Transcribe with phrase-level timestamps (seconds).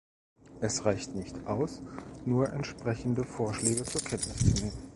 [0.61, 1.83] Es reicht nicht aus,
[2.25, 4.71] nur entsprechende Vorschläge zur Kenntnis zu nehmen.